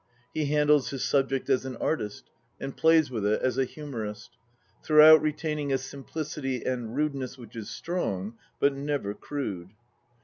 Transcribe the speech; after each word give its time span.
He 0.33 0.45
handles 0.47 0.89
his 0.89 1.05
subject 1.05 1.47
as 1.47 1.63
an 1.63 1.75
artist, 1.75 2.31
and 2.59 2.75
plays 2.75 3.11
with 3.11 3.23
it 3.23 3.39
as 3.43 3.59
a 3.59 3.65
humourist; 3.65 4.31
throughout 4.83 5.21
retaining 5.21 5.71
a 5.71 5.77
simplicity 5.77 6.65
and 6.65 6.95
rudeness 6.95 7.37
which 7.37 7.55
is 7.55 7.69
strong, 7.69 8.35
but 8.59 8.73
never 8.73 9.13
crude. 9.13 9.73